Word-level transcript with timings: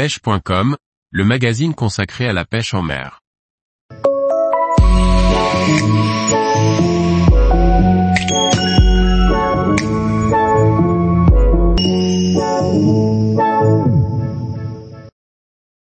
pêche.com, 0.00 0.78
le 1.10 1.24
magazine 1.26 1.74
consacré 1.74 2.26
à 2.26 2.32
la 2.32 2.46
pêche 2.46 2.72
en 2.72 2.80
mer. 2.80 3.20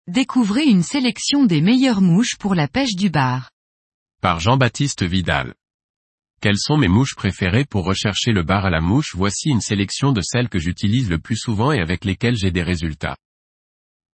Découvrez 0.07 0.65
une 0.65 0.83
sélection 0.83 1.45
des 1.45 1.61
meilleures 1.61 2.01
mouches 2.01 2.39
pour 2.39 2.55
la 2.55 2.69
pêche 2.69 2.97
du 2.97 3.11
bar. 3.11 3.51
Par 4.23 4.41
Jean-Baptiste 4.41 5.03
Vidal. 5.03 5.53
Quelles 6.41 6.57
sont 6.57 6.79
mes 6.79 6.89
mouches 6.89 7.17
préférées 7.17 7.67
pour 7.67 7.85
rechercher 7.85 8.33
le 8.33 8.45
bar 8.45 8.65
à 8.65 8.71
la 8.71 8.81
mouche? 8.81 9.15
Voici 9.15 9.51
une 9.51 9.61
sélection 9.61 10.13
de 10.13 10.23
celles 10.23 10.49
que 10.49 10.59
j'utilise 10.59 11.11
le 11.11 11.19
plus 11.19 11.37
souvent 11.37 11.71
et 11.71 11.81
avec 11.81 12.07
lesquelles 12.07 12.37
j'ai 12.37 12.51
des 12.51 12.63
résultats. 12.63 13.19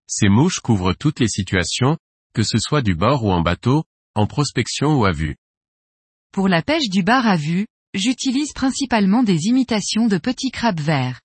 Ces 0.06 0.28
mouches 0.28 0.60
couvrent 0.60 0.94
toutes 0.94 1.20
les 1.20 1.28
situations, 1.28 1.98
que 2.32 2.42
ce 2.42 2.58
soit 2.58 2.82
du 2.82 2.94
bord 2.94 3.24
ou 3.24 3.32
en 3.32 3.42
bateau, 3.42 3.84
en 4.14 4.26
prospection 4.26 4.94
ou 4.98 5.04
à 5.04 5.12
vue. 5.12 5.36
Pour 6.32 6.48
la 6.48 6.62
pêche 6.62 6.88
du 6.88 7.02
bar 7.02 7.26
à 7.26 7.36
vue, 7.36 7.66
j'utilise 7.94 8.52
principalement 8.52 9.22
des 9.22 9.46
imitations 9.46 10.06
de 10.06 10.18
petits 10.18 10.50
crabes 10.50 10.80
verts. 10.80 11.20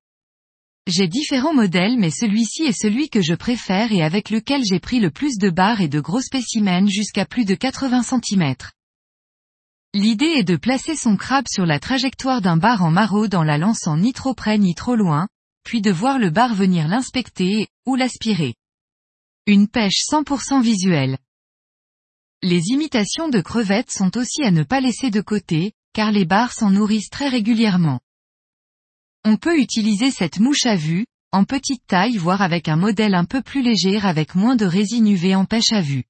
J'ai 0.88 1.08
différents 1.08 1.53
modèles 1.53 1.98
mais 1.98 2.09
celui-ci 2.09 2.63
est 2.63 2.80
celui 2.80 3.09
que 3.09 3.22
je 3.22 3.36
préfère 3.36 3.91
et 3.91 4.02
avec 4.02 4.30
lequel 4.30 4.63
j'ai 4.63 4.80
pris 4.80 5.00
le 5.00 5.11
plus 5.11 5.38
de 5.38 5.50
barres 5.52 5.81
et 5.81 5.88
de 5.88 6.00
gros 6.00 6.22
spécimens 6.22 6.88
jusqu'à 6.88 7.25
plus 7.25 7.45
de 7.45 7.53
80 7.53 8.02
cm. 8.03 8.55
L'idée 9.94 10.34
est 10.38 10.44
de 10.44 10.55
placer 10.55 10.95
son 10.95 11.17
crabe 11.17 11.45
sur 11.52 11.66
la 11.66 11.80
trajectoire 11.80 12.41
d'un 12.41 12.58
bar 12.58 12.84
en 12.84 12.89
maraud 12.89 13.27
dans 13.27 13.44
la 13.44 13.58
lançant 13.58 13.98
ni 13.98 14.13
trop 14.13 14.34
près 14.34 14.58
ni 14.58 14.73
trop 14.73 14.95
loin, 14.95 15.27
puis 15.63 15.81
de 15.81 15.91
voir 15.91 16.17
le 16.17 16.30
bar 16.30 16.55
venir 16.55 16.88
l'inspecter, 16.88 17.67
ou 17.86 17.95
l'aspirer. 17.95 18.55
Une 19.48 19.68
pêche 19.68 20.04
100% 20.08 20.62
visuelle. 20.62 21.18
Les 22.44 22.61
imitations 22.67 23.28
de 23.28 23.42
crevettes 23.42 23.89
sont 23.89 24.16
aussi 24.16 24.44
à 24.44 24.52
ne 24.52 24.61
pas 24.61 24.80
laisser 24.80 25.09
de 25.09 25.20
côté, 25.20 25.73
car 25.94 26.11
les 26.11 26.25
bars 26.25 26.53
s'en 26.53 26.70
nourrissent 26.70 27.09
très 27.09 27.28
régulièrement. 27.28 28.00
On 29.25 29.38
peut 29.38 29.59
utiliser 29.59 30.11
cette 30.11 30.39
mouche 30.39 30.67
à 30.67 30.75
vue, 30.75 31.08
en 31.31 31.44
petite 31.44 31.88
taille 31.88 32.17
voire 32.17 32.44
avec 32.44 32.67
un 32.67 32.75
modèle 32.75 33.16
un 33.16 33.25
peu 33.25 33.42
plus 33.42 33.64
léger 33.64 33.98
avec 33.98 34.36
moins 34.36 34.56
de 34.56 34.66
résine 34.66 35.08
UV 35.08 35.33
en 35.33 35.45
pêche 35.45 35.72
à 35.72 35.81
vue. 35.81 36.03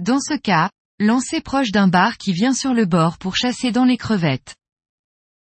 Dans 0.00 0.20
ce 0.20 0.36
cas, 0.36 0.70
lancez 0.98 1.40
proche 1.40 1.70
d'un 1.70 1.88
bar 1.88 2.18
qui 2.18 2.34
vient 2.34 2.52
sur 2.52 2.74
le 2.74 2.84
bord 2.84 3.16
pour 3.16 3.36
chasser 3.36 3.72
dans 3.72 3.86
les 3.86 3.96
crevettes. 3.96 4.54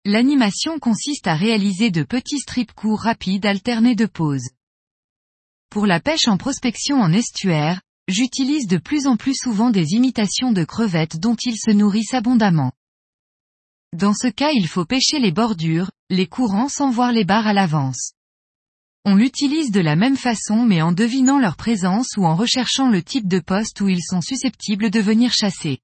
L'animation 0.05 0.79
consiste 0.79 1.27
à 1.29 1.35
réaliser 1.35 1.91
de 1.91 2.03
petits 2.03 2.41
strips 2.41 2.73
courts 2.73 3.01
rapides 3.01 3.47
alternés 3.47 3.95
de 3.95 4.07
pauses. 4.07 4.51
Pour 5.71 5.87
la 5.87 6.01
pêche 6.01 6.27
en 6.27 6.37
prospection 6.37 6.97
en 6.97 7.13
estuaire, 7.13 7.81
j'utilise 8.09 8.67
de 8.67 8.77
plus 8.77 9.07
en 9.07 9.17
plus 9.17 9.37
souvent 9.37 9.71
des 9.71 9.93
imitations 9.93 10.51
de 10.51 10.65
crevettes 10.65 11.21
dont 11.21 11.37
ils 11.37 11.57
se 11.57 11.71
nourrissent 11.71 12.13
abondamment. 12.13 12.73
Dans 13.97 14.13
ce 14.13 14.27
cas 14.27 14.51
il 14.53 14.67
faut 14.67 14.85
pêcher 14.85 15.21
les 15.21 15.31
bordures, 15.31 15.93
les 16.11 16.27
courants 16.27 16.69
sans 16.69 16.91
voir 16.91 17.13
les 17.13 17.25
barres 17.25 17.47
à 17.47 17.53
l'avance. 17.53 18.15
On 19.05 19.15
l'utilise 19.15 19.71
de 19.71 19.81
la 19.81 19.95
même 19.95 20.17
façon 20.17 20.65
mais 20.65 20.83
en 20.83 20.91
devinant 20.91 21.39
leur 21.39 21.57
présence 21.57 22.17
ou 22.17 22.25
en 22.25 22.35
recherchant 22.35 22.91
le 22.91 23.05
type 23.05 23.29
de 23.29 23.39
poste 23.39 23.81
où 23.81 23.89
ils 23.89 24.03
sont 24.03 24.21
susceptibles 24.21 24.91
de 24.91 25.01
venir 25.01 25.33
chasser. 25.33 25.79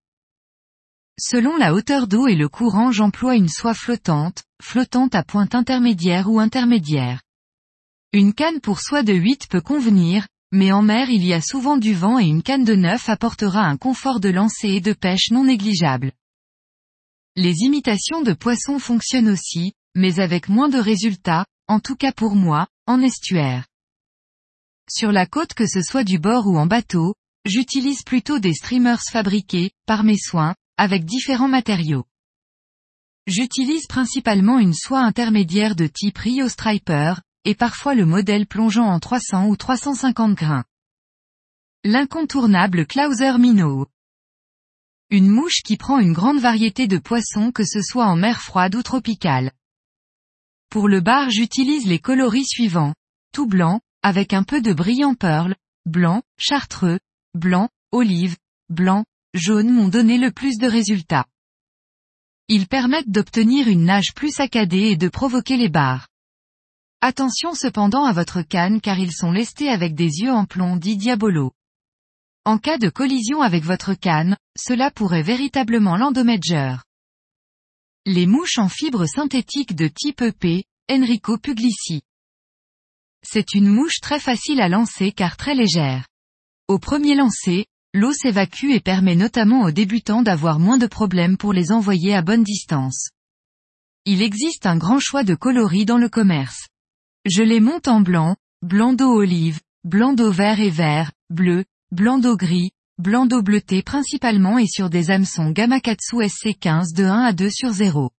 Selon 1.16 1.56
la 1.56 1.72
hauteur 1.72 2.08
d'eau 2.08 2.26
et 2.26 2.34
le 2.34 2.48
courant 2.48 2.90
j'emploie 2.90 3.36
une 3.36 3.48
soie 3.48 3.72
flottante, 3.72 4.42
flottante 4.60 5.14
à 5.14 5.22
pointe 5.22 5.54
intermédiaire 5.54 6.28
ou 6.28 6.40
intermédiaire. 6.40 7.22
Une 8.12 8.32
canne 8.32 8.60
pour 8.60 8.80
soie 8.80 9.02
de 9.02 9.12
8 9.12 9.48
peut 9.48 9.60
convenir, 9.60 10.26
mais 10.52 10.72
en 10.72 10.82
mer 10.82 11.10
il 11.10 11.24
y 11.24 11.32
a 11.32 11.40
souvent 11.40 11.76
du 11.76 11.92
vent 11.92 12.18
et 12.18 12.24
une 12.24 12.42
canne 12.42 12.64
de 12.64 12.74
9 12.74 13.08
apportera 13.08 13.62
un 13.62 13.76
confort 13.76 14.20
de 14.20 14.28
lancer 14.28 14.68
et 14.68 14.80
de 14.80 14.92
pêche 14.92 15.30
non 15.30 15.44
négligeable. 15.44 16.12
Les 17.34 17.54
imitations 17.60 18.22
de 18.22 18.32
poissons 18.32 18.78
fonctionnent 18.78 19.28
aussi, 19.28 19.72
mais 19.94 20.20
avec 20.20 20.48
moins 20.48 20.68
de 20.68 20.78
résultats, 20.78 21.44
en 21.68 21.80
tout 21.80 21.96
cas 21.96 22.12
pour 22.12 22.34
moi, 22.34 22.68
en 22.86 23.02
estuaire. 23.02 23.66
Sur 24.88 25.10
la 25.10 25.26
côte 25.26 25.52
que 25.52 25.66
ce 25.66 25.82
soit 25.82 26.04
du 26.04 26.18
bord 26.18 26.46
ou 26.46 26.56
en 26.56 26.66
bateau, 26.66 27.14
j'utilise 27.44 28.02
plutôt 28.02 28.38
des 28.38 28.54
streamers 28.54 29.02
fabriqués, 29.10 29.72
par 29.84 30.04
mes 30.04 30.16
soins, 30.16 30.54
avec 30.78 31.04
différents 31.04 31.48
matériaux. 31.48 32.04
J'utilise 33.26 33.86
principalement 33.86 34.60
une 34.60 34.74
soie 34.74 35.00
intermédiaire 35.00 35.74
de 35.74 35.88
type 35.88 36.18
Rio 36.18 36.48
Striper, 36.48 37.14
et 37.46 37.54
parfois 37.54 37.94
le 37.94 38.04
modèle 38.04 38.46
plongeant 38.46 38.86
en 38.86 38.98
300 38.98 39.46
ou 39.46 39.56
350 39.56 40.34
grains. 40.34 40.64
L'incontournable 41.84 42.86
Klauser 42.86 43.38
Minnow. 43.38 43.86
Une 45.10 45.28
mouche 45.28 45.62
qui 45.64 45.76
prend 45.76 46.00
une 46.00 46.12
grande 46.12 46.40
variété 46.40 46.88
de 46.88 46.98
poissons 46.98 47.52
que 47.52 47.64
ce 47.64 47.80
soit 47.82 48.06
en 48.06 48.16
mer 48.16 48.42
froide 48.42 48.74
ou 48.74 48.82
tropicale. 48.82 49.52
Pour 50.70 50.88
le 50.88 51.00
bar 51.00 51.30
j'utilise 51.30 51.86
les 51.86 52.00
coloris 52.00 52.46
suivants. 52.46 52.94
Tout 53.32 53.46
blanc, 53.46 53.80
avec 54.02 54.32
un 54.32 54.42
peu 54.42 54.60
de 54.60 54.72
brillant 54.72 55.14
pearl, 55.14 55.54
blanc, 55.84 56.22
chartreux, 56.36 56.98
blanc, 57.34 57.68
olive, 57.92 58.36
blanc, 58.70 59.04
jaune 59.34 59.70
m'ont 59.70 59.88
donné 59.88 60.18
le 60.18 60.32
plus 60.32 60.58
de 60.58 60.66
résultats. 60.66 61.26
Ils 62.48 62.66
permettent 62.66 63.10
d'obtenir 63.10 63.68
une 63.68 63.84
nage 63.84 64.14
plus 64.16 64.32
saccadée 64.32 64.88
et 64.90 64.96
de 64.96 65.08
provoquer 65.08 65.56
les 65.56 65.68
barres. 65.68 66.08
Attention 67.08 67.54
cependant 67.54 68.04
à 68.04 68.12
votre 68.12 68.42
canne 68.42 68.80
car 68.80 68.98
ils 68.98 69.12
sont 69.12 69.30
lestés 69.30 69.68
avec 69.68 69.94
des 69.94 70.22
yeux 70.22 70.32
en 70.32 70.44
plomb 70.44 70.74
dit 70.74 70.96
diabolo. 70.96 71.52
En 72.44 72.58
cas 72.58 72.78
de 72.78 72.88
collision 72.88 73.42
avec 73.42 73.62
votre 73.62 73.94
canne, 73.94 74.36
cela 74.58 74.90
pourrait 74.90 75.22
véritablement 75.22 75.96
l'endommager. 75.96 76.74
Les 78.06 78.26
mouches 78.26 78.58
en 78.58 78.68
fibres 78.68 79.06
synthétiques 79.06 79.76
de 79.76 79.86
type 79.86 80.20
EP, 80.20 80.64
Enrico 80.90 81.38
Puglisi. 81.38 82.02
C'est 83.22 83.54
une 83.54 83.68
mouche 83.68 84.00
très 84.00 84.18
facile 84.18 84.60
à 84.60 84.68
lancer 84.68 85.12
car 85.12 85.36
très 85.36 85.54
légère. 85.54 86.08
Au 86.66 86.80
premier 86.80 87.14
lancer, 87.14 87.66
l'eau 87.94 88.12
s'évacue 88.12 88.72
et 88.72 88.80
permet 88.80 89.14
notamment 89.14 89.62
aux 89.62 89.70
débutants 89.70 90.22
d'avoir 90.22 90.58
moins 90.58 90.76
de 90.76 90.88
problèmes 90.88 91.36
pour 91.36 91.52
les 91.52 91.70
envoyer 91.70 92.16
à 92.16 92.22
bonne 92.22 92.42
distance. 92.42 93.10
Il 94.06 94.22
existe 94.22 94.66
un 94.66 94.76
grand 94.76 94.98
choix 94.98 95.22
de 95.22 95.36
coloris 95.36 95.84
dans 95.84 95.98
le 95.98 96.08
commerce. 96.08 96.66
Je 97.28 97.42
les 97.42 97.58
monte 97.58 97.88
en 97.88 98.00
blanc, 98.00 98.36
blanc 98.62 98.92
d'eau 98.92 99.12
olive, 99.12 99.58
blanc 99.82 100.12
d'eau 100.12 100.30
vert 100.30 100.60
et 100.60 100.70
vert, 100.70 101.10
bleu, 101.28 101.64
blanc 101.90 102.20
d'eau 102.20 102.36
gris, 102.36 102.70
blanc 102.98 103.26
d'eau 103.26 103.42
bleuté 103.42 103.82
principalement 103.82 104.58
et 104.58 104.68
sur 104.68 104.90
des 104.90 105.10
hameçons 105.10 105.50
Gamakatsu 105.50 106.18
SC15 106.18 106.94
de 106.94 107.02
1 107.02 107.24
à 107.24 107.32
2 107.32 107.50
sur 107.50 107.72
0. 107.72 108.10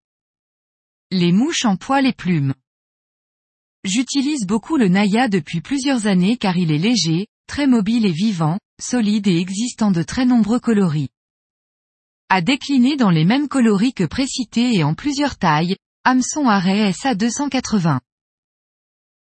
Les 1.12 1.32
mouches 1.32 1.64
en 1.64 1.78
poil 1.78 2.06
et 2.06 2.12
plumes. 2.12 2.54
J'utilise 3.86 4.46
beaucoup 4.46 4.76
le 4.76 4.90
Naya 4.90 5.30
depuis 5.30 5.62
plusieurs 5.62 6.06
années 6.06 6.36
car 6.36 6.58
il 6.58 6.70
est 6.70 6.78
léger, 6.78 7.28
très 7.48 7.66
mobile 7.66 8.06
et 8.06 8.12
vivant, 8.12 8.60
solide 8.78 9.28
et 9.28 9.38
existant 9.38 9.92
de 9.92 10.04
très 10.04 10.26
nombreux 10.26 10.60
coloris. 10.60 11.12
À 12.28 12.42
décliner 12.42 12.98
dans 12.98 13.12
les 13.12 13.24
mêmes 13.24 13.48
coloris 13.48 13.94
que 13.94 14.04
précités 14.04 14.76
et 14.76 14.84
en 14.84 14.96
plusieurs 14.96 15.38
tailles, 15.38 15.78
hameçon 16.04 16.50
arrêt 16.50 16.92
SA 16.92 17.16
280. 17.16 18.02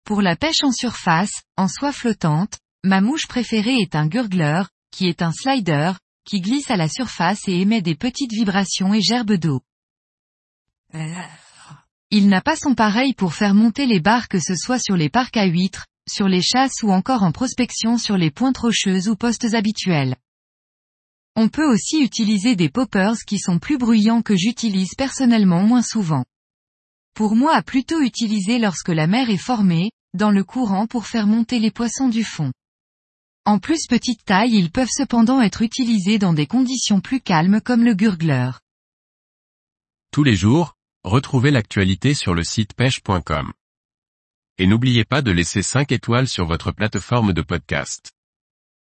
Pour 0.07 0.23
la 0.23 0.37
pêche 0.37 0.63
en 0.63 0.71
surface, 0.71 1.43
en 1.57 1.67
soie 1.67 1.91
flottante, 1.91 2.61
Ma 2.85 3.01
mouche 3.01 3.27
préférée 3.27 3.79
est 3.79 3.97
un 3.97 4.07
gurgler, 4.07 4.63
qui 4.93 5.09
est 5.09 5.21
un 5.21 5.33
slider, 5.33 5.95
qui 6.25 6.41
glisse 6.41 6.71
à 6.71 6.77
la 6.77 6.89
surface 6.89 7.49
et 7.49 7.61
émet 7.61 7.83
des 7.83 7.97
petites 7.97 8.31
vibrations 8.31 8.95
et 8.95 9.03
gerbes 9.03 9.33
d'eau. 9.33 9.63
Il 12.13 12.29
n'a 12.29 12.41
pas 12.41 12.55
son 12.55 12.77
pareil 12.77 13.15
pour 13.15 13.35
faire 13.35 13.55
monter 13.55 13.87
les 13.87 13.99
barres 13.99 14.29
que 14.29 14.39
ce 14.39 14.55
soit 14.55 14.79
sur 14.79 14.97
les 14.97 15.09
parcs 15.09 15.37
à 15.37 15.47
huîtres, 15.47 15.87
sur 16.09 16.29
les 16.29 16.43
chasses 16.43 16.85
ou 16.85 16.93
encore 16.93 17.25
en 17.25 17.33
prospection 17.33 17.99
sur 17.99 18.17
les 18.17 18.31
pointes 18.31 18.59
rocheuses 18.59 19.09
ou 19.09 19.17
postes 19.17 19.55
habituels. 19.55 20.15
On 21.35 21.49
peut 21.49 21.69
aussi 21.69 22.01
utiliser 22.01 22.55
des 22.55 22.69
poppers 22.69 23.19
qui 23.27 23.41
sont 23.41 23.59
plus 23.59 23.77
bruyants 23.77 24.23
que 24.23 24.37
j'utilise 24.37 24.95
personnellement 24.97 25.65
moins 25.65 25.83
souvent. 25.83 26.25
Pour 27.17 27.35
moi 27.35 27.55
à 27.55 27.63
plutôt 27.63 28.03
utiliser 28.03 28.59
lorsque 28.59 28.91
la 28.91 29.07
mer 29.07 29.31
est 29.31 29.39
formée, 29.39 29.91
dans 30.13 30.31
le 30.31 30.45
courant 30.45 30.87
pour 30.87 31.07
faire 31.07 31.27
monter 31.27 31.59
les 31.59 31.71
poissons 31.71 32.11
du 32.11 32.23
fond. 32.23 32.53
En 33.47 33.59
plus 33.59 33.87
petite 33.89 34.23
taille 34.27 34.55
ils 34.55 34.71
peuvent 34.71 34.91
cependant 34.95 35.41
être 35.41 35.63
utilisés 35.63 36.19
dans 36.19 36.35
des 36.35 36.47
conditions 36.47 37.01
plus 37.01 37.23
calmes 37.23 37.63
comme 37.63 37.85
le 37.85 37.95
gurgler. 37.95 38.51
Tous 40.13 40.25
les 40.25 40.37
jours, 40.37 40.75
retrouvez 41.05 41.51
l'actualité 41.51 42.13
sur 42.13 42.35
le 42.35 42.45
site 42.45 42.75
pêche.com. 42.75 43.51
Et 44.59 44.67
n'oubliez 44.67 45.07
pas 45.07 45.23
de 45.23 45.31
laisser 45.31 45.63
5 45.63 45.93
étoiles 45.93 46.29
sur 46.29 46.45
votre 46.45 46.71
plateforme 46.71 47.33
de 47.33 47.41
podcast. 47.41 48.13